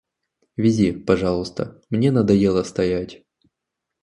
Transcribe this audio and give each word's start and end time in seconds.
Вези, 0.57 0.93
пожалуйста, 0.93 1.79
мне 1.91 2.09
надоело 2.11 2.63
стоять. 2.63 3.21